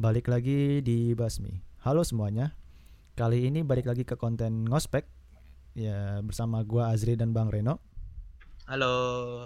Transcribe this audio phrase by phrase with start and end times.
[0.00, 1.60] balik lagi di Basmi.
[1.84, 2.56] Halo semuanya.
[3.20, 5.04] Kali ini balik lagi ke konten ngospek
[5.76, 7.84] ya bersama gua Azri dan Bang Reno.
[8.64, 8.94] Halo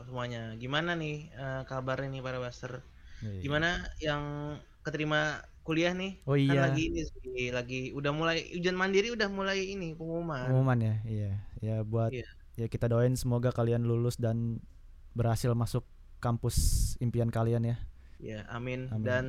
[0.07, 2.87] semuanya, gimana nih eh, kabarnya nih para Buster?
[3.19, 3.41] Iya.
[3.43, 4.23] Gimana yang
[4.87, 6.23] keterima kuliah nih?
[6.23, 10.47] Oh Kan iya, lagi ini sih, lagi udah mulai ujian mandiri udah mulai ini pengumuman.
[10.47, 10.95] pengumuman ya.
[11.03, 11.33] Iya.
[11.59, 12.31] Ya buat Iya.
[12.55, 14.63] ya kita doain semoga kalian lulus dan
[15.19, 15.83] berhasil masuk
[16.23, 17.77] kampus impian kalian ya.
[18.23, 18.87] Ya, amin.
[18.95, 19.03] Amin.
[19.03, 19.25] Dan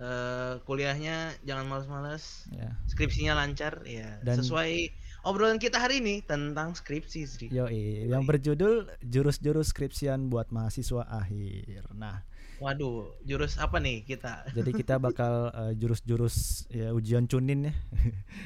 [0.00, 2.72] eh, kuliahnya jangan males-males, Ya.
[2.88, 4.16] skripsinya lancar ya.
[4.20, 4.88] Dan- Sesuai
[5.22, 7.46] obrolan kita hari ini tentang skripsi, Sri.
[7.48, 11.92] Yoi, yang berjudul jurus-jurus skripsian buat mahasiswa akhir.
[11.92, 12.24] Nah,
[12.60, 14.44] Waduh, jurus apa nih kita?
[14.52, 17.74] jadi kita bakal eh, jurus-jurus ya ujian cunin ya.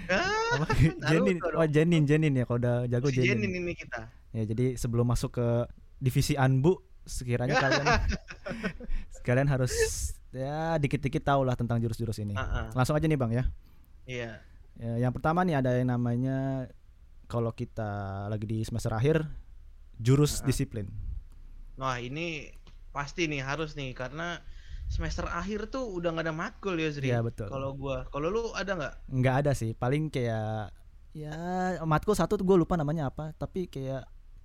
[0.06, 0.58] Ah,
[1.18, 1.38] dong.
[1.54, 3.42] oh Jenin, Jenin ya kalau udah jago si Jenin.
[3.42, 4.06] Jenin ini kita.
[4.30, 5.46] Ya jadi sebelum masuk ke
[5.98, 7.86] divisi Anbu sekiranya kalian
[9.18, 9.74] sekalian harus
[10.34, 12.34] ya dikit-dikit tahu lah tentang jurus-jurus ini.
[12.34, 12.66] Ah, ah.
[12.74, 13.46] Langsung aja nih Bang ya.
[14.04, 14.42] Iya.
[14.74, 16.66] Ya, yang pertama nih ada yang namanya
[17.30, 19.22] kalau kita lagi di semester akhir
[19.96, 20.50] jurus Ah.
[20.50, 20.90] disiplin.
[21.78, 22.50] Wah ini
[22.90, 24.42] pasti nih harus nih karena
[24.90, 27.08] semester akhir tuh udah nggak ada matkul ya Zri.
[27.10, 27.48] Iya, betul.
[27.48, 28.94] Kalau gua, kalau lu ada nggak?
[29.10, 30.70] Nggak ada sih, paling kayak
[31.14, 31.34] ya
[31.86, 34.02] matkul satu tuh gue lupa namanya apa, tapi kayak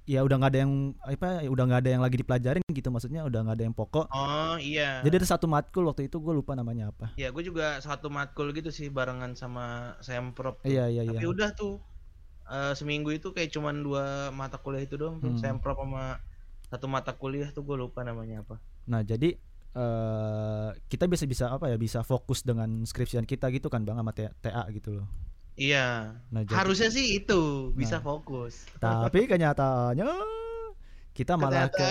[0.09, 0.73] ya udah nggak ada yang
[1.05, 4.09] apa udah nggak ada yang lagi dipelajarin gitu maksudnya udah nggak ada yang pokok.
[4.09, 5.05] Oh iya.
[5.05, 7.13] Jadi ada satu matkul waktu itu gue lupa namanya apa.
[7.13, 10.65] ya gue juga satu matkul gitu sih barengan sama Semprop.
[10.65, 10.73] tuh.
[10.73, 11.13] Iya iya iya.
[11.13, 11.77] Tapi udah tuh
[12.49, 15.37] eh, seminggu itu kayak cuman dua mata kuliah itu doang Hmm.
[15.37, 16.17] Semprop sama
[16.73, 18.57] satu mata kuliah tuh gue lupa namanya apa.
[18.89, 19.37] Nah, jadi
[19.69, 21.77] eh kita bisa bisa apa ya?
[21.77, 25.28] Bisa fokus dengan skripsian kita gitu kan Bang sama TA gitu loh.
[25.59, 26.15] Iya.
[26.31, 27.41] Nah, jadi- Harusnya sih itu
[27.75, 28.03] bisa Nah.
[28.07, 28.63] fokus.
[28.79, 30.07] Tapi kenyataannya
[31.13, 31.83] kita malah ke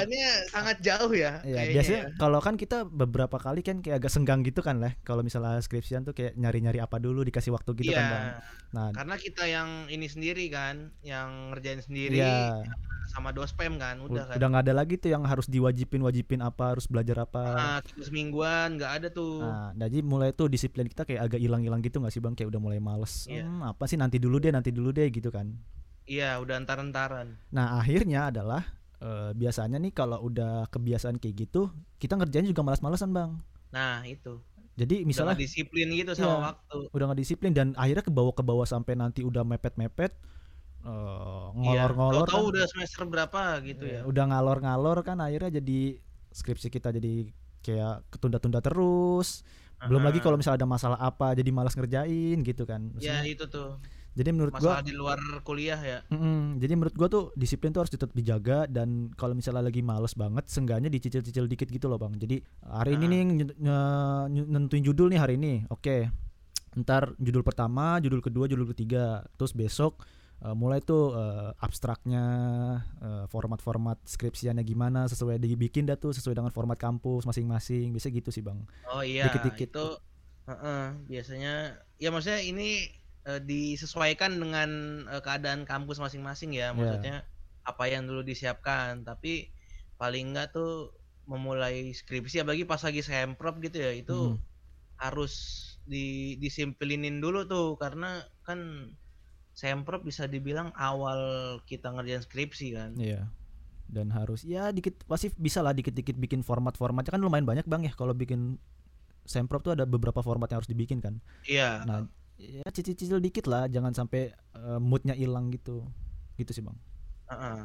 [0.48, 1.42] sangat jauh ya.
[1.44, 2.10] ya kayaknya biasanya ya.
[2.16, 6.06] kalau kan kita beberapa kali kan kayak agak senggang gitu kan lah kalau misalnya skripsian
[6.06, 7.98] tuh kayak nyari-nyari apa dulu dikasih waktu gitu Iya.
[7.98, 8.26] kan Bang.
[8.68, 12.60] Nah, Karena kita yang ini sendiri kan, yang ngerjain sendiri iya.
[13.08, 14.36] sama dospem kan, udah kan.
[14.36, 17.44] Udah nggak ada lagi tuh yang harus diwajipin wajipin apa, harus belajar apa.
[17.56, 19.40] Nah, tugas mingguan nggak ada tuh.
[19.40, 22.36] Nah, jadi mulai tuh disiplin kita kayak agak hilang-hilang gitu nggak sih Bang?
[22.36, 23.24] Kayak udah mulai males.
[23.24, 23.48] Iya.
[23.48, 25.48] Hmm, apa sih nanti dulu deh, nanti dulu deh gitu kan.
[26.04, 27.40] Iya, udah antar-antaran.
[27.52, 28.64] Nah akhirnya adalah
[28.98, 33.30] eh, biasanya nih kalau udah kebiasaan kayak gitu kita ngerjain juga malas-malasan bang.
[33.68, 34.40] Nah, itu.
[34.74, 36.18] Jadi Misalnya misalnya disiplin gitu Iya.
[36.20, 36.78] sama waktu.
[36.88, 40.14] udah nggak disiplin dan akhirnya ke bawah ke bawah sampai nanti udah mepet-mepet
[40.80, 41.50] eh, Iya.
[41.52, 42.50] ngolor-ngolor Tahu-tahu kan.
[42.54, 44.02] udah semester berapa gitu Iya, ya.
[44.06, 45.98] udah ngalor-ngalor kan akhirnya jadi
[46.30, 47.26] skripsi kita jadi
[47.60, 49.42] kayak ketunda-tunda terus.
[49.80, 50.08] Belum Aha.
[50.10, 52.94] lagi kalau misalnya ada masalah apa jadi malas ngerjain gitu kan.
[52.98, 53.70] Ya, Maksudnya- itu tuh.
[54.18, 55.98] Jadi menurut gua Masalah di luar kuliah ya.
[56.10, 56.58] Mm-mm.
[56.58, 60.50] Jadi menurut gua tuh disiplin tuh harus tetap dijaga dan kalau misalnya lagi males banget,
[60.50, 62.18] seenggaknya dicicil-cicil dikit gitu loh bang.
[62.18, 63.10] Jadi hari ini Ah.
[63.14, 63.22] nih
[64.44, 66.10] nentuin judul nih hari ini, oke.
[66.74, 70.02] Ntar judul pertama, judul kedua, judul ketiga, terus besok
[70.38, 72.24] eh, mulai tuh eh, abstraknya,
[73.02, 77.90] eh, format-format skripsiannya gimana, sesuai dibikin dah tuh sesuai dengan format kampus masing-masing.
[77.90, 78.62] Bisa gitu sih bang.
[78.90, 79.74] Oh iya, Dikit-dikit.
[79.74, 79.86] itu
[80.48, 82.86] heeh, biasanya ya maksudnya ini
[83.26, 84.70] eh, disesuaikan dengan
[85.08, 86.70] eh, keadaan kampus masing-masing ya.
[86.70, 86.76] Iya.
[86.76, 87.16] Maksudnya
[87.66, 89.50] apa yang dulu disiapkan, tapi
[89.98, 90.94] paling enggak tuh
[91.28, 94.40] memulai skripsi apalagi pas lagi semprop gitu ya, itu Hmm.
[94.98, 95.34] harus
[95.88, 98.90] di disimplinin dulu tuh karena kan
[99.54, 101.18] semprop bisa dibilang awal
[101.66, 102.90] kita ngerjain skripsi kan.
[102.96, 103.28] Iya.
[103.88, 107.92] Dan harus ya dikit pasti bisa lah dikit-dikit bikin format-formatnya kan lumayan banyak bang ya
[107.96, 108.60] kalau bikin
[109.24, 111.20] semprop tuh ada beberapa format yang harus dibikin kan.
[111.44, 111.84] Iya.
[111.84, 112.04] Nah
[112.38, 115.84] ya cicil-cicil dikit lah jangan sampai eh, moodnya hilang gitu.
[116.38, 116.78] Gitu sih bang.
[117.30, 117.58] Heeh.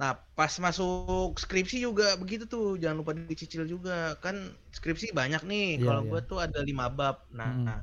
[0.00, 4.18] Nah, pas masuk skripsi juga begitu tuh, jangan lupa dicicil juga.
[4.24, 4.36] Kan
[4.76, 5.66] skripsi banyak nih.
[5.80, 6.10] Iya, kalau iya.
[6.10, 7.16] gua tuh ada lima bab.
[7.38, 7.64] Nah, Mm.
[7.66, 7.80] nah,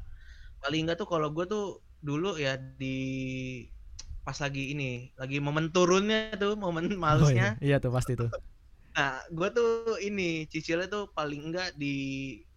[0.64, 1.64] paling enggak tuh kalau gua tuh
[2.04, 2.96] dulu ya di
[4.22, 7.58] pas lagi ini, lagi momen turunnya tuh, momen Oh, malesnya.
[7.62, 7.76] iya.
[7.76, 8.30] iya tuh pasti tuh.
[8.98, 11.96] Nah, gua tuh ini cicilnya tuh paling enggak di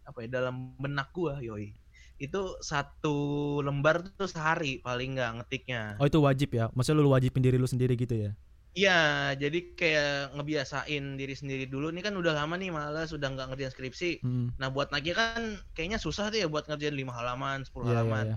[0.02, 1.70] apa ya dalam benak gua, yoi.
[2.18, 3.16] Itu satu
[3.60, 5.98] lembar tuh sehari paling enggak ngetiknya.
[5.98, 6.70] Oh itu wajib ya.
[6.70, 8.32] Maksudnya lu wajibin diri lu sendiri gitu ya.
[8.74, 11.94] Iya, jadi kayak ngebiasain diri sendiri dulu.
[11.94, 14.18] Ini kan udah lama nih malas, udah nggak ngerjain skripsi.
[14.26, 14.50] Hmm.
[14.58, 17.98] Nah, buat nagih kan kayaknya susah tuh ya buat ngerjain 5 halaman, 10 Iya iya
[18.02, 18.24] halaman.
[18.34, 18.36] iya.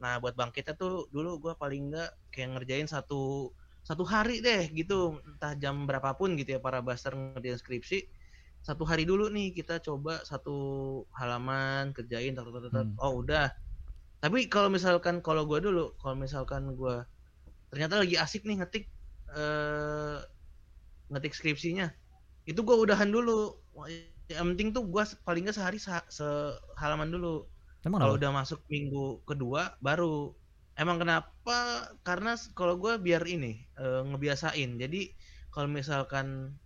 [0.00, 3.52] Nah, buat bang kita tuh dulu gua paling nggak kayak ngerjain satu
[3.84, 8.08] satu hari deh gitu, entah jam berapapun gitu ya para baster ngerjain skripsi.
[8.66, 10.56] Satu hari dulu nih kita coba satu
[11.18, 12.88] halaman kerjain, tat, tat, tat, tat.
[12.90, 12.98] Hmm.
[13.04, 13.46] oh udah.
[14.22, 17.06] Tapi kalau misalkan kalau gua dulu, kalau misalkan gua
[17.72, 18.84] ternyata lagi asik nih ngetik
[19.36, 20.18] eh
[21.12, 21.86] ngetik skripsinya
[22.50, 23.54] itu gua udahan dulu
[24.30, 27.46] yang penting tuh gua se- paling nggak sehari se- sehalaman dulu.
[27.98, 30.34] Kalau udah masuk minggu kedua baru.
[30.76, 31.58] Emang kenapa?
[32.06, 34.70] Karena kalau gua biar ini eh, ngebiasain.
[34.82, 35.14] Jadi
[35.54, 36.56] kalau misalkan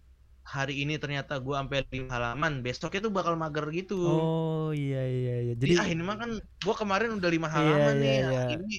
[0.45, 3.95] hari ini ternyata gua sampai lima halaman, besoknya tuh bakal mager gitu.
[4.03, 5.55] Oh iya iya iya.
[5.55, 6.31] Jadi ah ini mah kan
[6.65, 8.17] gua kemarin udah lima Iya, halaman iya, nih.
[8.27, 8.43] ah, iya.
[8.57, 8.75] Ini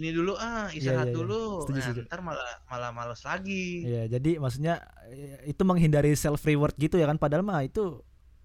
[0.00, 1.18] ini dulu ah Iya, istirahat iya, iya.
[1.20, 1.42] dulu.
[1.66, 2.00] Setuju, Nah, setuju.
[2.08, 3.84] ntar malah malah males lagi.
[3.84, 4.74] Iya, jadi maksudnya
[5.12, 8.00] eh, itu menghindari self reward gitu ya kan padahal mah itu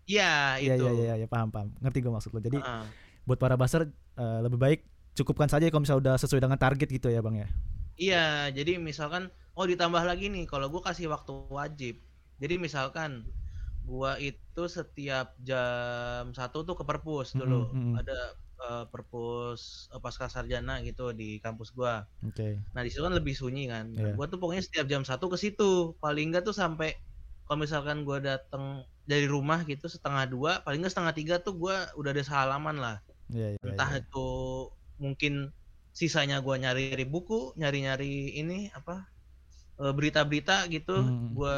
[0.06, 0.86] Iya iya itu.
[0.86, 1.74] iya iya ya, paham paham.
[1.82, 2.40] Ngerti gue maksud lo.
[2.44, 2.86] Jadi Heeh.
[3.26, 4.80] buat para baser eh, lebih baik
[5.16, 7.48] cukupkan saja kalau misalnya udah sesuai dengan target gitu ya, Bang ya.
[7.96, 11.96] Iya, jadi misalkan oh ditambah lagi nih kalau gua kasih waktu wajib.
[12.42, 13.12] Jadi misalkan
[13.86, 17.56] gua itu setiap jam satu tuh ke perpus dulu.
[17.56, 17.96] Mm-mm, mm-mm.
[18.00, 18.14] Ada
[18.66, 22.06] eh, perpus eh, pasca sarjana gitu di kampus gua.
[22.24, 22.66] Oke.
[22.76, 23.86] Nah, di situ kan lebih sunyi kan.
[23.96, 24.16] Nah, Iya.
[24.16, 25.96] gua tuh pokoknya setiap jam satu ke situ.
[26.04, 26.94] Paling enggak tuh sampai
[27.48, 31.90] kalau misalkan gua datang dari rumah gitu setengah dua, paling enggak setengah tiga tuh gua
[32.00, 32.98] udah ada sehalaman lah.
[33.34, 33.58] Iya iya.
[33.66, 34.00] Entah iya.
[34.02, 34.26] itu
[35.02, 35.34] mungkin
[35.96, 39.08] sisanya gua nyari buku, nyari-nyari ini apa
[39.80, 41.36] berita-berita gitu, Hmm.
[41.36, 41.56] gua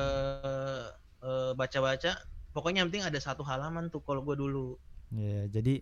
[1.22, 2.12] eh, baca-baca.
[2.54, 4.78] Pokoknya yang penting ada satu halaman tuh kalau gua dulu.
[5.16, 5.74] Iya, jadi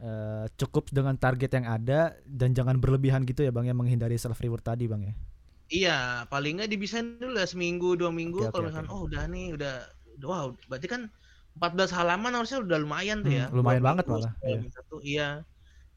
[0.00, 4.40] eh, cukup dengan target yang ada dan jangan berlebihan gitu ya, Bang ya menghindari self
[4.44, 5.14] reward tadi, Bang ya.
[5.70, 8.94] Iya, paling nggak dibisain dulu lah seminggu dua minggu Oke, kalau oke, misalkan oke.
[8.94, 9.72] oh udah nih udah
[10.26, 11.02] wow berarti kan
[11.56, 13.44] 14 halaman harusnya udah lumayan tuh Hmm, ya.
[13.56, 14.60] lumayan Dua banget minggu, malah, iya.
[14.74, 15.24] satu, iya.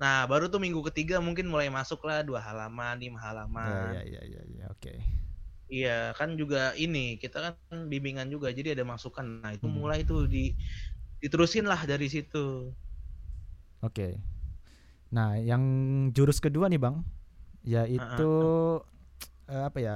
[0.02, 3.94] Nah baru tuh minggu ketiga mungkin mulai masuk lah dua halaman, lima halaman.
[3.94, 4.94] iya iya iya iya, oke.
[5.74, 7.56] Iya kan juga ini kita kan
[7.90, 9.26] bimbingan juga jadi ada masukan.
[9.42, 9.78] Nah itu Hmm.
[9.82, 10.54] mulai tuh di
[11.24, 12.70] diterusin lah dari situ.
[13.82, 14.22] Oke.
[15.14, 15.62] Nah, yang
[16.16, 17.06] jurus kedua nih, Bang,
[17.64, 18.30] yaitu
[19.50, 19.96] eh, apa ya?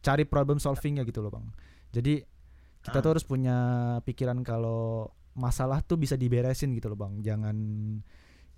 [0.00, 1.46] Cari problem solvingnya gitu loh, Bang.
[1.92, 2.24] Jadi
[2.80, 3.02] kita Ah.
[3.04, 3.56] tuh harus punya
[4.08, 7.20] pikiran kalau masalah tuh bisa diberesin gitu loh, Bang.
[7.20, 7.56] Jangan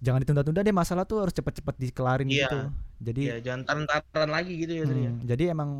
[0.03, 2.47] jangan ditunda-tunda deh masalah tuh harus cepet-cepet dikelarin Iya.
[2.47, 2.59] gitu.
[3.03, 4.85] Jadi Iya jangan taran-taran lagi gitu ya.
[4.87, 5.11] Ya.
[5.11, 5.71] Hmm, jadi emang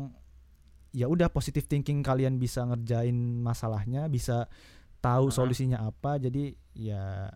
[0.93, 4.45] ya udah positive thinking kalian bisa ngerjain masalahnya, bisa
[5.01, 5.35] tahu Heeh.
[5.35, 6.15] solusinya apa.
[6.15, 7.33] Jadi ya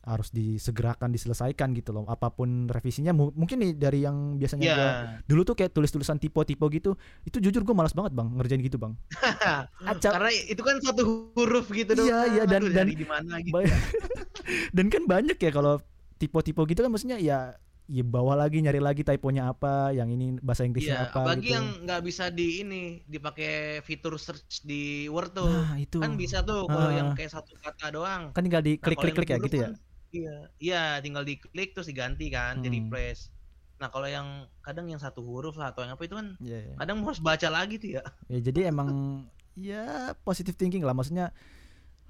[0.00, 2.08] harus disegerakan diselesaikan gitu loh.
[2.08, 4.72] Apa pun revisinya mu- mungkin nih dari yang biasanya Iya.
[4.74, 4.88] gua
[5.28, 8.96] dulu tuh kayak tulis-tulisan tipe-tipe gitu, itu jujur gue malas banget bang ngerjain gitu bang.
[9.84, 10.16] Acap.
[10.16, 11.02] Karena itu kan satu
[11.36, 12.08] huruf gitu doang.
[12.08, 13.52] Iya, iya, dan- Aduh, dan- dari di mana gitu.
[14.76, 15.76] Dan kan banyak ya kalau
[16.16, 17.52] tipe-tipe gitu kan maksudnya ya
[17.88, 21.56] ya bawa lagi nyari lagi typonya apa, yang ini bahasa Inggrisnya Iya, apa apalagi gitu.
[21.56, 25.48] yang nggak bisa di ini dipakai fitur search di Word tuh.
[25.48, 25.96] Nah, itu.
[25.96, 26.94] Kan bisa tuh kalau Ah.
[26.94, 28.22] yang kayak satu kata doang.
[28.36, 29.68] Kan tinggal di Nah, klik klik klik ya huruf gitu ya.
[29.68, 29.74] kan,
[30.08, 32.68] Iya, iya tinggal diklik terus diganti kan, Hmm.
[32.68, 33.28] replace.
[33.76, 34.26] Nah, kalau yang
[34.60, 36.74] kadang yang satu huruf lah atau yang apa itu kan Iya, iya.
[36.76, 38.02] kadang harus baca lagi tuh ya.
[38.28, 41.32] Ya jadi emang ya positive thinking lah maksudnya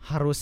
[0.01, 0.41] harus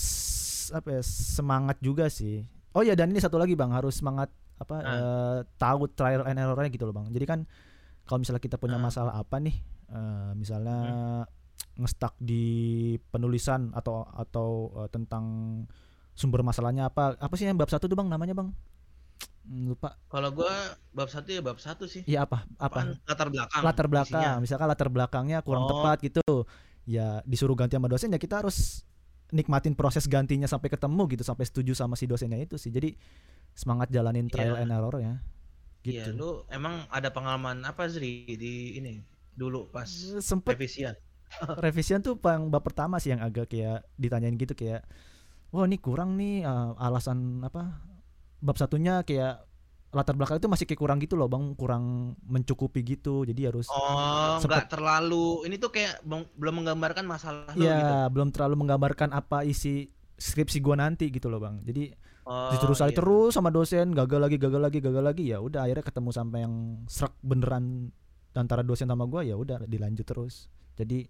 [0.69, 2.45] apa ya semangat juga sih.
[2.73, 4.93] Oh ya dan ini satu lagi Bang, harus semangat apa Ah.
[4.93, 7.09] eh, tahu trial and errornya gitu loh Bang.
[7.09, 7.39] Jadi kan
[8.03, 8.83] kalau misalnya kita punya Ah.
[8.83, 9.55] masalah apa nih
[9.87, 10.77] eh, misalnya
[11.73, 12.45] ngestak di
[13.07, 15.25] penulisan atau atau eh, tentang
[16.11, 18.49] sumber masalahnya apa apa sih yang bab satu tuh Bang namanya Bang?
[19.47, 19.95] Hmm, lupa.
[20.07, 20.51] Kalau gua
[20.91, 22.03] bab satu ya bab satu sih.
[22.03, 22.43] Iya apa?
[22.57, 22.83] Apa?
[22.83, 22.87] Apaan?
[23.05, 23.61] Latar belakang.
[23.63, 23.91] latar isinya.
[23.93, 25.69] belakang misalkan latar belakangnya kurang Oh.
[25.71, 26.25] tepat gitu
[26.83, 28.83] ya disuruh ganti sama dosen ya kita harus
[29.29, 32.95] nikmatin proses gantinya sampai ketemu gitu sampai setuju sama si dosennya itu sih jadi
[33.57, 34.61] semangat jalanin trial Iya.
[34.61, 35.13] and error ya
[35.81, 39.01] Iya, gitu lu emang ada pengalaman apa Zri di ini
[39.33, 39.87] dulu pas
[40.21, 40.93] sempet revisian?
[41.65, 44.85] revisian tuh yang bab pertama sih yang agak kayak ditanyain gitu kayak
[45.49, 47.81] wah ini kurang nih eh, alasan apa
[48.37, 49.43] bab satunya kayak
[49.87, 51.83] latar belakang itu masih kayak kurang gitu loh bang kurang
[52.27, 55.47] mencukupi gitu jadi harus Oh, nggak terlalu.
[55.47, 56.03] Ini tuh kayak
[56.35, 57.71] belum menggambarkan masalah lu gitu.
[57.71, 59.87] ya belum terlalu menggambarkan apa isi
[60.19, 61.95] skripsi gua nanti gitu loh bang jadi
[62.27, 62.97] Oh, diterusai iya.
[62.99, 66.83] terus sama dosen gagal lagi gagal lagi gagal lagi ya udah akhirnya ketemu sampai yang
[66.91, 67.95] serak beneran
[68.35, 71.07] antara dosen sama gua ya udah dilanjut terus jadi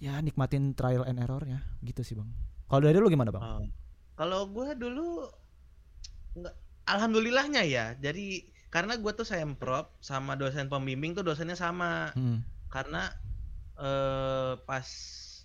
[0.00, 2.32] ya nikmatin trial and errornya gitu sih bang
[2.72, 3.68] kalau dari lu gimana bang Oh.
[4.14, 5.26] Kalau gua dulu
[6.38, 6.54] nggak
[6.86, 7.98] alhamdulillahnya ya.
[7.98, 12.14] Jadi karena gua tuh semprot sama dosen pembimbing tuh dosennya sama.
[12.14, 12.46] Hmm.
[12.70, 13.10] Karena
[13.74, 14.86] eh pas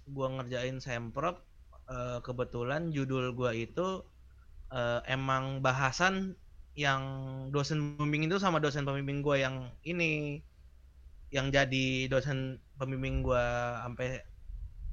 [0.10, 1.42] gua ngerjain semprot
[1.90, 4.06] eh, kebetulan judul gua itu
[4.74, 6.16] eh, emang bahasan
[6.78, 7.04] yang
[7.54, 9.56] dosen pembimbing itu sama dosen pembimbing gua yang
[9.92, 10.06] ini
[11.36, 12.38] yang jadi dosen
[12.80, 13.44] pembimbing gua
[13.86, 14.08] sampai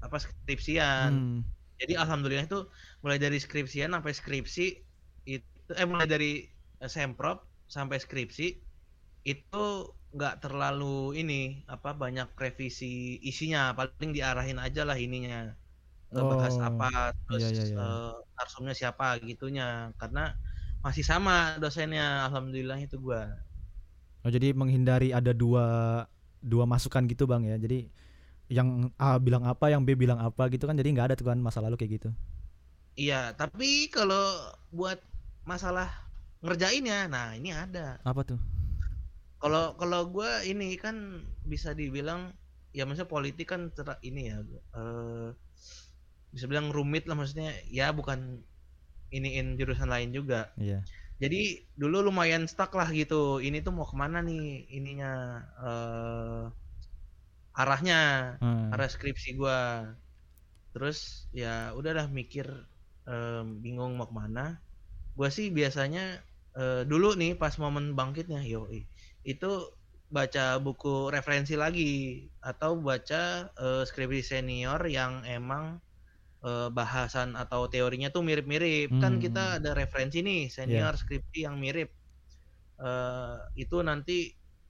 [0.04, 1.12] apa skripsian.
[1.12, 1.40] Hmm.
[1.80, 2.60] Jadi alhamdulillah itu
[3.04, 4.62] mulai dari skripsian sampai skripsi
[5.28, 6.26] itu eh mulai dari
[6.94, 7.38] semprot
[7.76, 8.44] sampai skripsi
[9.30, 9.58] itu
[10.16, 10.86] nggak terlalu
[11.20, 11.34] ini
[11.74, 12.86] apa banyak revisi
[13.30, 15.36] isinya paling diarahin aja lah ininya
[16.16, 16.86] eh, bahas Oh, apa,
[17.26, 17.80] terus, iya iya iya.
[17.80, 19.90] eee, narsumnya siapa gitunya.
[20.00, 20.36] Karena
[20.84, 23.22] masih sama dosennya, alhamdulillah itu gua.
[24.26, 25.66] Oh, jadi menghindari ada dua
[26.42, 27.56] dua masukan gitu, Bang, ya.
[27.58, 27.88] Jadi
[28.50, 31.38] yang A bilang apa, yang B bilang apa gitu kan jadi nggak ada tuh kan
[31.42, 32.10] masa lalu kayak gitu.
[32.96, 34.96] Iya, tapi kalau buat
[35.44, 35.92] masalah
[36.40, 38.00] ngerjainnya, nah ini ada.
[38.08, 38.40] Apa tuh?
[39.36, 42.32] Kalau kalau gua ini kan bisa dibilang
[42.72, 43.68] ya maksudnya politik kan
[44.00, 44.40] ini ya,
[44.76, 45.28] eee,
[46.36, 48.44] bisa bilang rumit lah maksudnya ya bukan
[49.14, 50.52] iniin jurusan lain juga.
[50.56, 50.88] Iya.
[51.22, 55.12] Jadi dulu lumayan stuck lah gitu, ini tuh mau ke mana nih ininya,
[55.64, 56.42] eee,
[57.60, 58.00] arahnya,
[58.40, 58.76] Heeh.
[58.76, 59.60] arah skripsi gua.
[60.76, 62.46] Terus ya udahlah mikir,
[63.08, 64.62] mmm, bingung mau ke mana.
[65.18, 66.22] Gua sih biasanya,
[66.58, 68.86] eee, dulu nih pas momen bangkitnya, yoi,
[69.26, 69.50] itu
[70.12, 75.80] baca buku referensi lagi atau baca, eee, skripsi senior yang emang,
[76.46, 78.96] eee, bahasan atau teorinya tuh mirip-mirip.
[79.02, 79.62] Kan kita Mmm.
[79.62, 80.86] ada referensi nih Iya.
[80.86, 81.90] senior skripsi yang mirip.
[82.80, 84.14] Eee, itu nanti,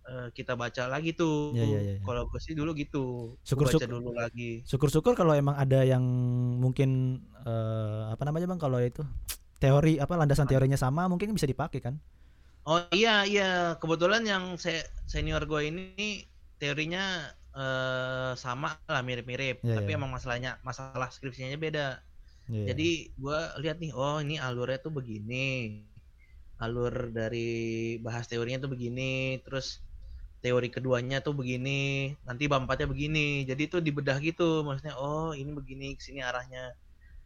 [0.08, 1.34] eee, kita baca lagi tuh.
[1.52, 2.06] Iya iya iya iya.
[2.06, 2.98] Kalau gua sih dulu gitu,
[3.46, 4.66] Syukur baca syuk dulu lagi.
[4.66, 6.04] syukur-syukur kalau emang ada yang
[6.62, 9.02] mungkin, eee, apa namanya, Bang, kalau itu
[9.62, 12.02] teori apa landasan teorinya sama mungkin bisa dipakai kan?
[12.66, 13.44] Oh iya iya,
[13.80, 14.70] kebetulan yang se
[15.06, 16.26] senior gua ini
[16.58, 19.98] teorinya, eee, sama lah mirip-mirip, Iya tapi iya.
[19.98, 22.00] emang masalahnya masalah skripsinya beda.
[22.48, 22.64] Iya.
[22.74, 25.84] Jadi gua lihat nih, oh ini alurnya tuh begini,
[26.62, 29.82] alur dari bahas teorinya tuh begini, terus
[30.44, 33.44] teori keduanya tuh begini, nanti bab 4-nya begini.
[33.50, 36.72] Jadi tuh dibedah gitu, maksudnya, oh ini begini, ke sini arahnya.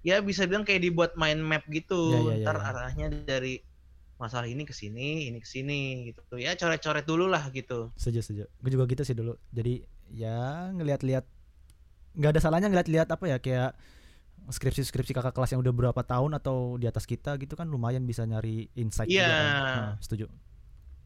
[0.06, 2.70] Ya bisa bilang kayak dibuat mind map gitu, iya iya entar iya.
[2.70, 3.60] arahnya dari
[4.20, 6.36] masalah ini ke sini, ini ke sini gitu.
[6.40, 7.92] Ya coret-coret dulu lah gitu.
[7.98, 8.44] Setuju setuju.
[8.62, 9.34] Gue juga gitu sih dulu.
[9.52, 11.24] Jadi ya ngelihat-lihat
[12.10, 13.72] nggak ada salahnya ngelihat-lihat apa ya kayak
[14.50, 18.26] skripsi-skripsi kakak kelas yang udah berapa tahun atau di atas kita gitu kan lumayan bisa
[18.26, 19.22] nyari insight Iya.
[19.22, 19.46] juga kan.
[19.46, 20.24] Heeh, setuju.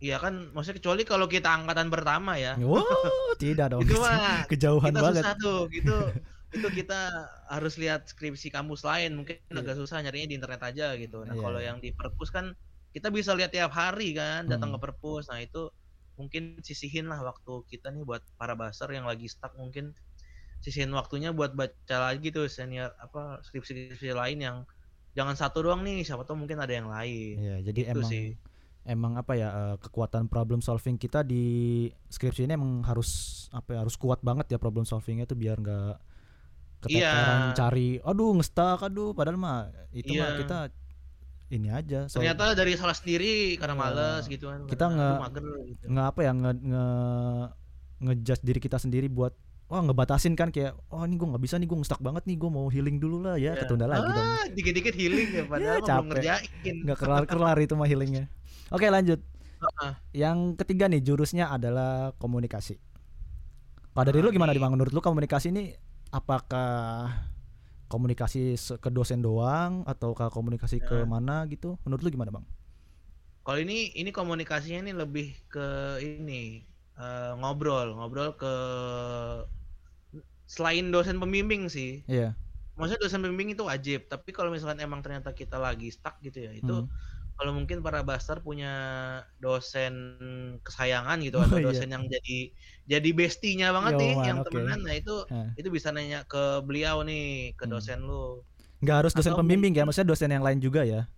[0.00, 2.56] Iya kan, maksudnya kecuali kalau kita angkatan pertama ya.
[2.56, 2.80] Wow,
[3.42, 3.84] tidak dong.
[3.84, 5.22] Itu mah Kejauhan kita banget.
[5.24, 5.96] susah tuh, gitu.
[6.54, 7.00] Itu kita
[7.50, 9.60] harus lihat skripsi kampus lain, mungkin Iya.
[9.60, 11.26] agak susah nyarinya di internet aja gitu.
[11.26, 11.66] Nah, Iya, kalau iya.
[11.72, 12.54] yang di perpus kan
[12.94, 14.84] kita bisa lihat tiap hari kan, datang ke Mhm.
[14.86, 15.26] perpus.
[15.26, 15.68] Nah, itu
[16.18, 19.92] mungkin sisihin lah waktu kita nih buat para baser yang lagi stuck mungkin
[20.64, 24.56] sisihin waktunya buat baca lagi tuh senior apa skripsi-skripsi lain yang
[25.14, 27.38] jangan satu doang nih, siapa tahu mungkin ada yang lain.
[27.38, 28.26] Iya, jadi Gitu emang sih.
[28.84, 31.44] emang apa ya eh, kekuatan problem solving kita di
[32.10, 33.10] skripsi ini emang harus
[33.54, 35.94] apa ya harus kuat banget ya problem solvingnya tuh biar nggak
[36.84, 37.56] keteteran Iya.
[37.56, 40.38] cari aduh ngestak aduh padahal mah itu mah Iya.
[40.44, 40.58] kita
[41.54, 43.80] ini aja so- Ternyata dari salah sendiri karena Iya.
[43.80, 44.60] males gitu kan.
[44.64, 45.84] Kita "Aduh, mager," gitu.
[45.94, 46.84] apa ya nge nge
[48.00, 49.32] ngejudge diri kita sendiri buat
[49.64, 52.46] wah ngebatasin kan kayak oh ini gue nggak bisa nih gue ngestak banget nih gue
[52.48, 53.64] mau healing dulu lah ya Iya.
[53.64, 56.08] ketunda lagi dong Ah, dikit-dikit healing ya padahal mah belum capek.
[56.10, 56.74] ngerjain.
[56.84, 58.24] nggak kelar kelar itu mah healingnya
[58.68, 59.20] oke lanjut
[59.56, 59.92] Heeh.
[60.14, 62.76] yang ketiga nih jurusnya adalah komunikasi
[63.88, 64.60] kalau dari lu Ah, gimana nih.
[64.60, 65.72] di menurut lu komunikasi ini
[66.10, 67.08] apakah
[67.94, 68.40] komunikasi
[68.84, 71.08] ke dosen doang atau ke komunikasi ke Ya.
[71.14, 72.44] mana gitu menurut lu gimana bang
[73.44, 75.66] Kalau ini ini komunikasinya ini lebih ke
[76.00, 76.64] ini
[77.00, 78.52] eh, ngobrol, ngobrol ke
[80.46, 82.04] selain dosen pembimbing sih.
[82.08, 82.36] iya
[82.78, 86.52] Maksudnya dosen pembimbing itu wajib, tapi kalau misalkan emang ternyata kita lagi stuck gitu ya,
[86.54, 86.88] itu Hmm.
[87.34, 88.72] Kalau mungkin para baster punya
[89.38, 89.94] dosen
[90.62, 91.66] kesayangan gitu Oh, atau iya.
[91.66, 92.38] dosen yang jadi
[92.86, 94.46] jadi bestinya banget nih Yoman, yang oke.
[94.50, 95.48] temenan, nah itu Eh.
[95.58, 97.72] itu bisa nanya ke beliau nih, ke Hmm.
[97.74, 98.42] dosen lu.
[98.84, 101.08] nggak harus dosen Atau pembimbing ya mungkin- maksudnya dosen yang lain juga ya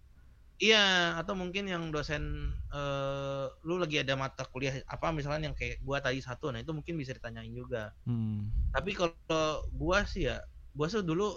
[0.56, 5.85] Iya, atau mungkin yang dosen eh lu lagi ada mata kuliah apa misalnya yang kayak
[5.85, 7.92] gua tadi satu, nah itu mungkin bisa ditanyain juga.
[8.08, 8.73] hmm.
[8.73, 10.40] Tapi kalau gua sih ya,
[10.73, 11.37] gua tuh dulu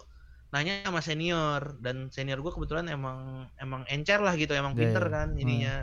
[0.53, 5.03] nanya sama senior dan senior gua kebetulan emang emang encer lah gitu, emang Iya, pinter
[5.05, 5.13] iya.
[5.13, 5.41] kan Hmm.
[5.43, 5.75] ininya.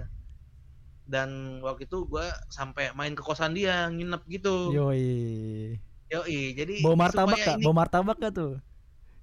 [1.07, 4.75] Dan waktu itu gua sampai main ke kosan dia, nginep gitu.
[4.75, 8.53] yoi Yoi, jadi bawa martabak kak ini bawa martabak gak tuh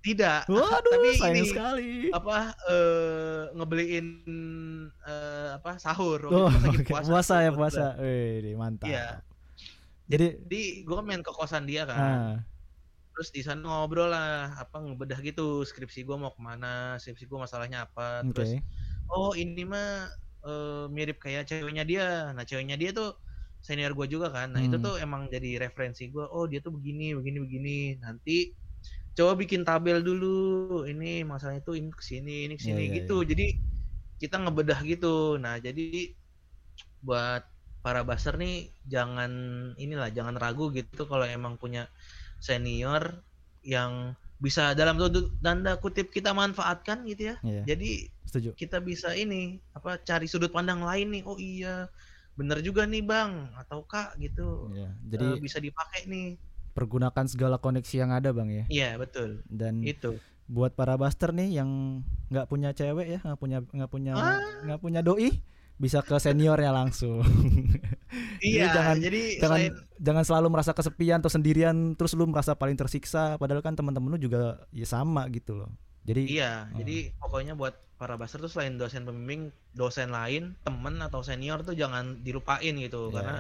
[0.04, 4.08] tidak, waduh tapi sayang ini sekali apa eh ngebeliin
[5.08, 6.84] eh apa sahur waktu Oh, oke.
[6.92, 7.84] puasa, puasa ya puasa.
[8.04, 8.88] Wih, mantap.
[8.92, 9.24] Iya.
[10.12, 12.00] Jadi Jadi gue main ke kosan dia kan.
[12.00, 12.32] ah,
[13.14, 17.40] Terus di sana ngobrol lah, apa ngebedah gitu skripsi gue mau ke mana, skripsi gue
[17.46, 18.26] masalahnya apa.
[18.30, 18.58] Terus
[19.14, 20.10] oh ini mah
[20.48, 22.06] eh, mirip kayak ceweknya dia.
[22.36, 23.10] Nah ceweknya dia tuh
[23.62, 24.48] senior gue juga kan.
[24.56, 24.84] Nah itu Hmm.
[24.86, 26.26] tuh emang jadi referensi gue.
[26.36, 27.72] Oh dia tuh begini, begini, begini.
[28.04, 28.32] Nanti
[29.18, 30.28] coba bikin tabel dulu.
[30.92, 33.24] Ini masalahnya tuh ini ke sini, ini ke sini Iya, iya, gitu.
[33.32, 33.44] Jadi
[34.22, 35.38] kita ngebedah gitu.
[35.44, 35.82] Nah jadi
[37.04, 37.44] buat
[37.84, 39.32] para baser nih jangan
[39.76, 41.92] inilah jangan ragu gitu kalau emang punya
[42.44, 43.24] senior
[43.64, 47.36] yang bisa dalam tanda- tanda kutip kita manfaatkan gitu ya.
[47.40, 48.50] Iya, Jadi setuju.
[48.54, 51.24] kita bisa ini apa cari sudut pandang lain nih.
[51.24, 51.88] Oh iya,
[52.36, 54.68] bener juga nih bang atau kak gitu.
[54.70, 56.36] Iya, Eh, jadi bisa dipakai nih.
[56.74, 58.64] pergunakan segala koneksi yang ada bang ya.
[58.68, 59.46] Iya betul.
[59.46, 60.18] Dan Itu.
[60.44, 64.42] buat para buster nih yang nggak punya cewek ya, nggak punya nggak punya Ah.
[64.66, 65.38] nggak punya doi,
[65.76, 67.22] bisa ke seniornya langsung.
[68.40, 68.70] Iya.
[68.70, 73.40] jangan- jadi jangan selain jangan selalu merasa kesepian atau sendirian terus lu merasa paling tersiksa
[73.40, 75.72] padahal kan teman-teman lu juga ya sama gitu loh.
[76.04, 76.78] Jadi Iya, Oh.
[76.78, 81.74] jadi pokoknya buat para baster tuh selain dosen pembimbing, dosen lain, temen atau senior tuh
[81.74, 83.36] jangan dilupain gitu ya, karena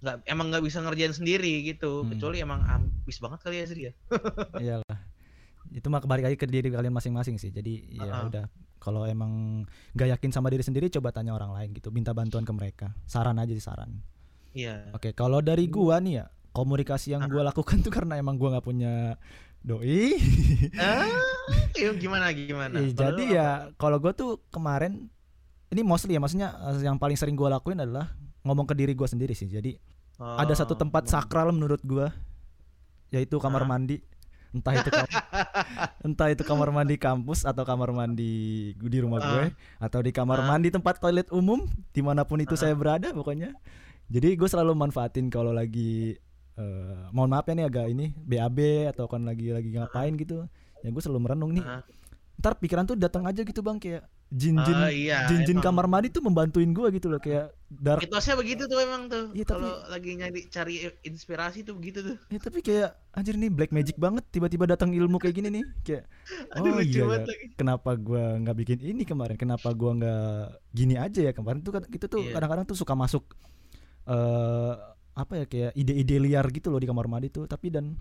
[0.00, 2.10] nggak emang nggak bisa ngerjain sendiri gitu, Hmm.
[2.10, 3.92] kecuali emang ambis banget kali ya sih dia.
[4.56, 4.98] iyalah.
[5.68, 7.52] Itu mah kembali lagi ke diri kalian masing-masing sih.
[7.52, 8.26] Jadi ya Uh-uh.
[8.26, 8.44] udah
[8.80, 12.50] kalau emang nggak yakin sama diri sendiri coba tanya orang lain gitu, minta bantuan ke
[12.50, 12.86] mereka.
[13.04, 14.00] Saran aja sih saran.
[14.50, 14.90] Iya.
[14.90, 18.66] Oke, kalau dari gua nih ya, komunikasi yang gua lakukan tuh karena emang gua nggak
[18.66, 19.20] punya
[19.60, 20.16] doi.
[20.74, 21.04] Ah,
[21.76, 22.80] yuk gimana gimana?
[22.80, 25.12] Eh, Kalau jadi ya kalau gue tuh kemarin
[25.68, 29.04] ini mostly ya maksudnya eh, yang paling sering gue lakuin adalah ngomong ke diri gue
[29.04, 29.46] sendiri sih.
[29.46, 29.76] Jadi
[30.16, 30.48] apa?
[30.48, 32.08] ada satu Oh, tempat sakral menurut gue
[33.12, 33.68] yaitu kamar Hah?
[33.68, 34.00] mandi.
[34.50, 35.06] Entah itu kam-
[36.06, 38.32] entah itu kamar mandi kampus atau kamar mandi
[38.74, 39.44] di rumah gue
[39.78, 40.46] atau di kamar Ah.
[40.48, 42.60] mandi tempat toilet umum di mana pun itu Ah.
[42.60, 43.54] saya berada pokoknya.
[44.06, 46.18] Jadi gue selalu manfaatin kalau lagi
[46.52, 50.44] eh, mohon maaf ya nih agak ini BAB atau kan lagi lagi ngapain gitu.
[50.78, 51.86] Ya gue selalu merenung nih Ah.
[52.36, 55.66] ntar pikiran tuh datang aja gitu bang kayak jin-jin Ah, iya, jin-jin emang.
[55.66, 59.30] kamar mandi tuh membantuin gua gitu loh kayak dark Mitosnya begitu tuh emang tuh.
[59.30, 62.16] Iya, tapi- Kalau lagi nyari cari inspirasi tuh begitu tuh.
[62.26, 66.04] ya tapi kayak anjir nih black magic banget tiba-tiba datang ilmu kayak gini nih kayak
[66.58, 67.54] Aduh, oh iya ya lagi.
[67.54, 70.34] kenapa gua nggak bikin ini kemarin kenapa gua nggak
[70.72, 72.34] gini aja ya kemarin tuh kan itu tuh Iya.
[72.34, 73.22] kadang-kadang tuh suka masuk
[74.04, 74.74] eh
[75.12, 77.94] apa ya kayak ide-ide liar gitu loh di kamar mandi tuh tapi dan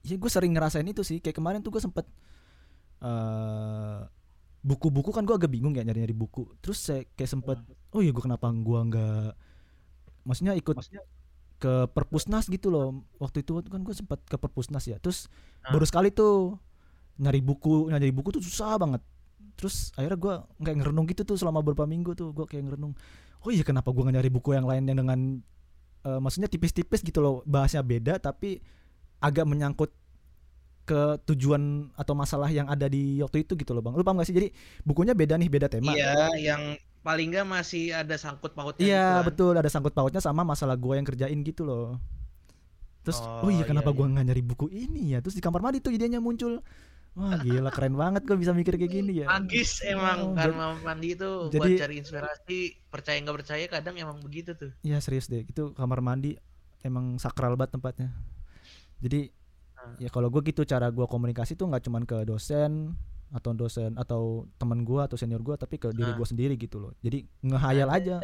[0.00, 2.04] ya gue sering ngerasain itu sih kayak kemarin tuh gue sempet
[2.98, 4.00] eh
[4.68, 6.44] buku-buku kan gue agak bingung ya nyari-nyari buku.
[6.60, 7.58] Terus saya kayak sempet
[7.96, 9.28] oh iya gue kenapa gua nggak
[10.28, 10.76] maksudnya ikut
[11.58, 13.08] ke perpusnas gitu loh.
[13.16, 15.00] Waktu itu kan gue sempat ke perpusnas ya.
[15.00, 15.32] Terus
[15.64, 15.72] Ah.
[15.72, 16.60] baru sekali tuh
[17.18, 19.00] nyari buku nyari buku tuh susah banget.
[19.56, 22.94] Terus akhirnya gue kayak ngerenung gitu tuh selama beberapa minggu tuh gue kayak ngerenung
[23.42, 25.20] oh iya kenapa gue nggak nyari buku yang lain yang dengan
[26.06, 28.58] eh, maksudnya tipis-tipis gitu loh bahasnya beda tapi
[29.18, 29.90] agak menyangkut
[30.88, 34.26] ke tujuan atau masalah yang ada di waktu itu gitu loh bang lu paham gak
[34.26, 34.48] sih jadi
[34.80, 36.62] bukunya beda nih beda tema Iya, yang
[36.98, 38.80] paling nggak masih ada sangkut pautnya.
[38.80, 39.26] Iya gitu kan.
[39.28, 42.00] betul ada sangkut pautnya sama masalah gue yang kerjain gitu loh.
[43.04, 43.96] Terus oh, Oh, iya iya, kenapa iya.
[43.96, 45.18] gua nggak nyari buku ini ya?
[45.20, 46.60] Terus di kamar mandi tuh idenya muncul.
[47.12, 49.26] Wah gila keren banget gue bisa mikir kayak gini ya.
[49.26, 52.58] Magis emang Oh, karena mandi itu buat jadi- cari inspirasi.
[52.86, 54.70] Percaya nggak percaya kadang emang begitu tuh.
[54.82, 56.36] Iya serius deh itu kamar mandi
[56.80, 58.08] emang sakral banget tempatnya.
[58.98, 59.32] Jadi.
[59.96, 62.92] Ya kalau gue gitu cara gua komunikasi tuh nggak cuman ke dosen
[63.28, 66.16] atau dosen atau teman gua atau senior gua tapi ke diri Ah.
[66.16, 66.92] gua sendiri gitu loh.
[67.00, 68.16] Jadi ngehayal aja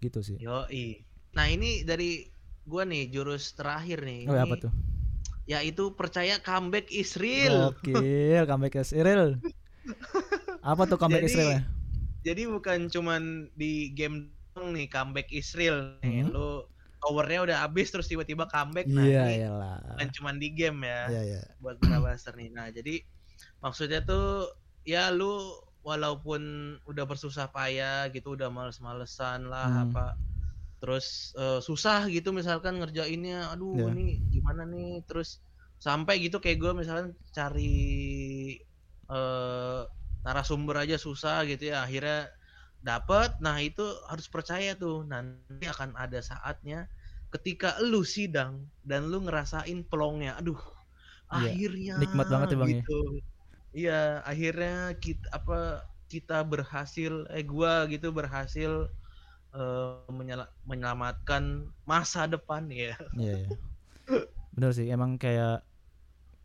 [0.00, 0.38] gitu sih.
[0.38, 1.02] Yoi.
[1.34, 2.26] Nah ini dari
[2.66, 4.26] gua nih jurus terakhir nih.
[4.26, 4.72] Oh Ini apa tuh?
[5.46, 7.74] Yaitu percaya comeback is real.
[7.74, 9.38] Oke, comeback Israel.
[10.62, 11.60] Apa tuh comeback Jadi, Israel?
[12.20, 13.22] Jadi bukan cuman
[13.56, 15.96] di game nih comeback is real.
[16.04, 16.34] Nih, Hmm.
[16.34, 16.48] Lu
[17.02, 18.88] powernya udah habis terus tiba-tiba comeback.
[18.96, 19.76] Nah Iya, ini iyalah.
[19.92, 21.02] bukan cuman di game ya.
[21.08, 21.40] Iya, iya.
[21.62, 22.48] buat para buster nih.
[22.56, 23.00] Nah, jadi
[23.64, 24.48] maksudnya tuh
[24.86, 25.26] ya lu
[25.84, 26.42] walaupun
[26.90, 29.90] udah bersusah payah gitu, udah males-malesan lah Hmm.
[29.90, 30.16] apa
[30.80, 33.92] terus eh, susah gitu misalkan ngerjainnya aduh Ya.
[33.92, 35.44] ini gimana nih terus
[35.80, 37.68] sampai gitu kayak gue misalkan cari
[39.10, 39.80] eh
[40.24, 42.28] narasumber aja susah gitu ya akhirnya
[42.80, 46.88] dapet nah itu harus percaya tuh nanti akan ada saatnya
[47.30, 50.58] ketika lu sidang dan lu ngerasain pelongnya aduh
[51.30, 52.74] Iya, akhirnya nikmat banget ya, Bang, ya.
[52.74, 52.98] gitu
[53.76, 55.58] iya akhirnya kita apa
[56.10, 58.90] kita berhasil eh gua gitu berhasil
[59.54, 63.48] eh, menyela- menyelamatkan masa depan ya Iya, iya.
[64.54, 65.62] Bener sih, emang kayak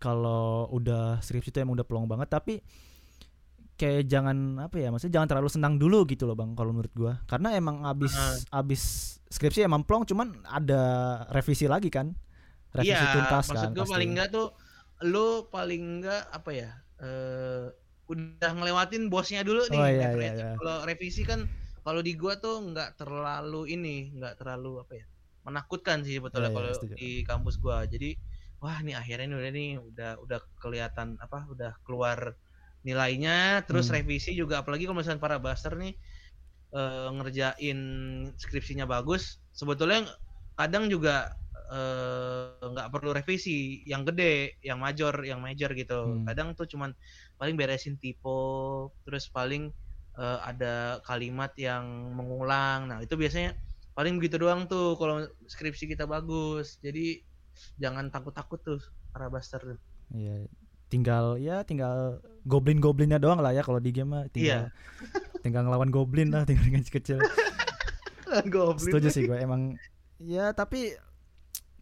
[0.01, 2.61] kalau udah skripsi itu emang udah pelong banget tapi
[3.75, 7.13] kayak jangan apa ya maksudnya jangan terlalu senang dulu gitu loh bang kalau menurut gua
[7.25, 8.59] karena emang abis Ah.
[8.59, 8.81] abis
[9.27, 10.81] skripsi emang plong cuman ada
[11.29, 12.15] revisi lagi kan
[12.71, 13.93] revisi iya tuntas maksud kan gua pasti.
[13.93, 14.47] paling enggak tuh
[15.03, 17.67] lu paling enggak apa ya eh
[18.05, 20.49] udah ngelewatin bosnya dulu nih Oh, iya, iya, iya.
[20.55, 21.43] kalau revisi kan
[21.81, 25.05] kalau di gua tuh nggak terlalu ini nggak terlalu apa ya
[25.43, 26.93] menakutkan sih sebetulnya Iya, iya, kalau setuju.
[26.95, 28.15] di kampus gua jadi
[28.57, 32.33] wah nih akhirnya nih udah nih udah udah kelihatan apa udah keluar
[32.85, 33.95] nilainya terus Hmm.
[33.95, 35.93] revisi juga apalagi kalau misalnya para buster nih
[36.75, 37.79] eh, ngerjain
[38.37, 40.07] skripsinya bagus sebetulnya
[40.59, 41.31] kadang juga
[41.73, 46.01] eh, nggak perlu revisi yang gede, yang major, yang major gitu.
[46.03, 46.27] Hmm.
[46.27, 46.91] Kadang tuh cuman
[47.39, 49.71] paling beresin typo, terus paling
[50.19, 51.85] eh, ada kalimat yang
[52.17, 52.87] mengulang.
[52.91, 53.55] Nah, itu biasanya
[53.97, 56.77] paling begitu doang tuh kalau skripsi kita bagus.
[56.85, 57.23] Jadi
[57.79, 58.79] jangan takut-takut tuh
[59.13, 59.79] para buster tuh.
[60.13, 60.47] Iya,
[60.87, 64.69] tinggal ya tinggal goblin-goblinnya doang lah ya kalau di game mah tinggal
[65.43, 67.19] tinggal ngelawan goblin lah tinggal dengan kecil.
[68.53, 68.91] Goblin.
[68.91, 69.77] Setuju sih gue emang
[70.19, 70.97] ya tapi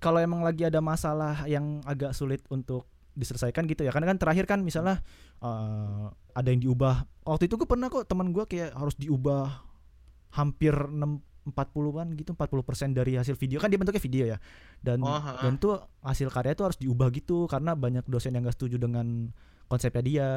[0.04, 4.46] kalau emang lagi ada masalah yang agak sulit untuk diselesaikan gitu ya karena kan terakhir
[4.50, 5.00] kan misalnya
[5.40, 9.64] eh, ada yang diubah waktu itu gue pernah kok teman gue kayak harus diubah
[10.34, 10.98] hampir 6
[11.44, 13.60] 40-an gitu 40% dari hasil video.
[13.60, 14.38] Kan dia bentuknya video ya.
[14.80, 18.56] Dan Oh, dan tuh hasil karya tuh harus diubah gitu karena banyak dosen yang gak
[18.56, 19.32] setuju dengan
[19.68, 20.30] konsepnya dia.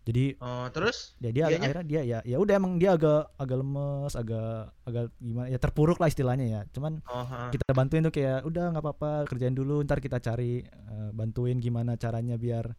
[0.00, 1.12] Jadi Oh, terus?
[1.20, 1.60] ya dia Dianya?
[1.60, 6.00] akhirnya dia ya ya udah emang dia agak agak lemes agak agak gimana ya terpuruk
[6.00, 6.60] lah istilahnya ya.
[6.72, 7.52] Cuman oh, ha.
[7.52, 12.00] kita bantuin tuh kayak udah nggak apa-apa kerjain dulu ntar kita cari eh, bantuin gimana
[12.00, 12.72] caranya biar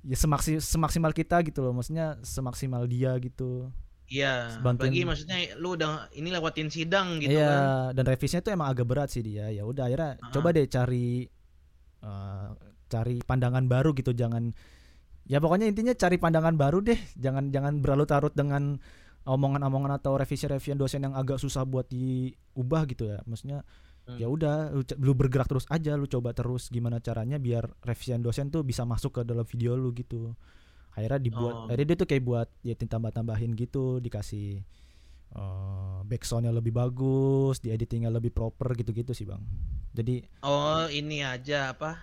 [0.00, 1.76] ya semaksi semaksimal kita gitu loh.
[1.76, 3.68] Maksudnya semaksimal dia gitu
[4.06, 7.50] Iya, bantuin- bagi maksudnya lu udah ini lewatin sidang gitu Iya
[7.90, 7.92] kan.
[7.92, 10.30] dan revisinya tuh emang agak berat sih dia ya udah akhirnya Ah.
[10.30, 11.26] coba deh cari
[11.98, 12.48] eh,
[12.86, 14.54] cari pandangan baru gitu jangan
[15.24, 18.78] ya pokoknya intinya cari pandangan baru deh jangan jangan berlarut-larut dengan
[19.24, 23.66] omongan-omongan atau revisi-revisi dosen yang agak susah buat diubah gitu ya maksudnya
[24.06, 24.22] Hmm.
[24.22, 28.48] ya udah lu, lu bergerak terus aja lu coba terus gimana caranya biar revisian dosen
[28.48, 30.30] tuh bisa masuk ke dalam video lu gitu
[30.96, 31.66] akhirnya dibuat Oh.
[31.68, 34.64] akhirnya dia tuh kayak buat ya tambah tambahin gitu dikasih
[35.28, 39.42] eh backsoundnya lebih bagus di editingnya lebih proper gitu-gitu sih bang
[39.90, 41.96] jadi Oh, ini aja apa?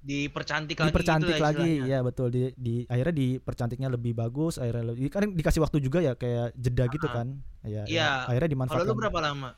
[0.00, 1.92] Dipercantik lagi dipercantik gitu lagi istilahnya.
[1.92, 6.16] ya betul di, di akhirnya dipercantiknya lebih bagus akhirnya lebih kan dikasih waktu juga ya
[6.16, 7.14] kayak jeda gitu Ah.
[7.14, 7.26] kan
[7.60, 8.08] ya, ya, Iya.
[8.24, 9.50] akhirnya Kalau dimanfaatkan lu berapa lama?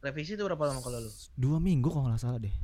[0.00, 1.10] Revisi itu berapa lama kalau lu?
[1.36, 2.54] dua minggu kalau nggak salah deh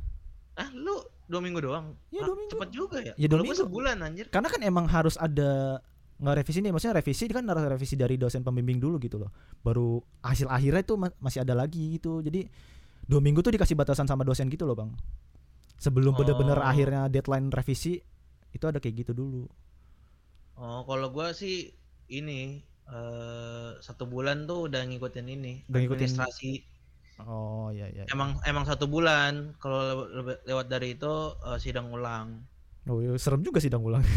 [0.57, 0.97] Ah, lu
[1.29, 1.93] dua minggu doang?
[2.09, 2.51] Ya, dua minggu.
[2.51, 3.13] Cepet juga ya?
[3.15, 3.53] Ya, dua minggu.
[3.55, 4.25] sebulan anjir.
[4.27, 5.77] karena kan emang harus ada
[6.17, 10.03] nggak revisi nih maksudnya revisi kan harus revisi dari dosen pembimbing dulu gitu loh baru
[10.19, 12.43] hasil akhirnya itu ma- masih ada lagi gitu jadi
[13.01, 14.91] dua minggu tuh dikasih batasan sama dosen gitu loh bang
[15.79, 16.67] sebelum bener-bener Oh.
[16.67, 18.03] akhirnya deadline revisi
[18.51, 19.47] itu ada kayak gitu dulu
[20.59, 21.71] Oh, kalau gua sih
[22.09, 26.51] ini eh satu bulan tuh udah ngikutin ini Udah ngikutin- administrasi
[27.23, 28.11] oh ya ya ya.
[28.11, 29.55] emang emang satu bulan.
[29.57, 32.43] Kalau lew- lewat dari itu eh, sidang ulang.
[32.87, 34.01] Oh ya, serem juga sidang ulang.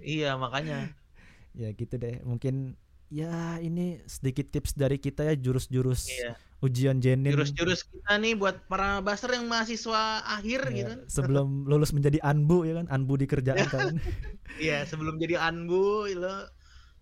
[0.00, 0.96] Iya makanya.
[1.52, 2.24] Ya gitu deh.
[2.24, 2.72] Mungkin
[3.12, 6.40] ya ini sedikit tips dari kita ya jurus-jurus iya.
[6.64, 7.28] ujian jenin.
[7.28, 10.92] Jurus-jurus kita nih buat para baster yang mahasiswa akhir Ya, gitu.
[11.06, 12.88] sebelum lulus menjadi anbu ya kan?
[12.88, 14.00] Anbu di kerjaan kan?
[14.64, 16.48] Iya sebelum jadi anbu lo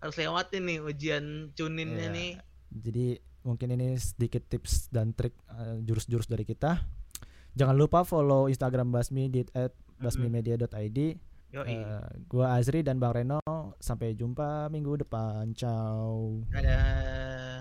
[0.03, 1.51] harus lewatin nih ujian Iya.
[1.55, 2.31] cuninnya nih.
[2.73, 3.05] Jadi
[3.43, 6.79] mungkin ini sedikit tips dan trik eh, jurus-jurus dari kita.
[7.53, 9.45] Jangan lupa follow Instagram Basmi di
[10.01, 10.99] @basmimedia.id.
[11.53, 11.69] Yoi.
[11.69, 13.39] Eh, gua Azri dan Bang Reno
[13.77, 15.53] sampai jumpa minggu depan.
[15.53, 16.41] Ciao.
[16.49, 17.52] Dadah.